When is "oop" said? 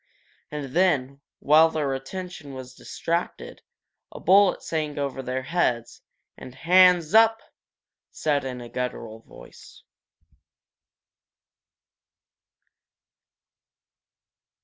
7.13-7.39